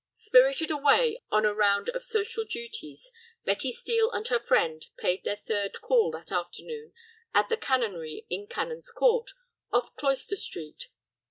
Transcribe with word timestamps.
Spirited 0.15 0.71
away 0.71 1.21
on 1.29 1.45
a 1.45 1.53
round 1.53 1.89
of 1.89 2.03
social 2.03 2.43
duties, 2.43 3.11
Betty 3.45 3.71
Steel 3.71 4.09
and 4.11 4.27
her 4.29 4.39
friend 4.39 4.83
paid 4.97 5.23
their 5.23 5.39
third 5.47 5.79
call 5.81 6.09
that 6.09 6.31
afternoon 6.31 6.91
at 7.35 7.49
the 7.49 7.57
Canonry 7.57 8.25
in 8.27 8.47
Canon's 8.47 8.89
Court, 8.89 9.29
off 9.71 9.95
Cloister 9.97 10.37
Street. 10.37 10.87